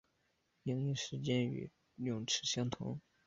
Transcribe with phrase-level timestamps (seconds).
[0.63, 2.99] 营业时间与泳池相同。